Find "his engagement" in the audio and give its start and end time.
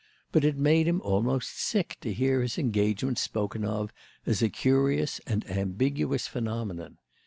2.41-3.19